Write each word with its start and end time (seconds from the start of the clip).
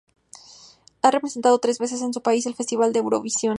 Ha 1.03 1.11
representado 1.11 1.59
tres 1.59 1.77
veces 1.77 2.01
a 2.01 2.11
su 2.11 2.23
país 2.23 2.47
en 2.47 2.53
el 2.53 2.55
Festival 2.55 2.91
de 2.91 2.97
Eurovisión. 3.01 3.49